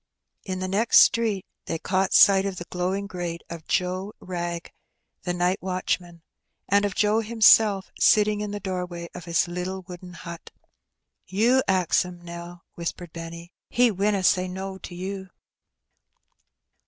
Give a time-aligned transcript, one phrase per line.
[0.45, 4.71] In the next street they caught sight of the glowing grate of Joe Wragg,
[5.21, 6.23] the night watchman,
[6.67, 10.49] and of Joe himself, sitting in the doorway of his little wooden hut.
[10.59, 10.59] '^
[11.27, 15.29] You ax him, Nell," whispered Benny;^^ he winna say no to you."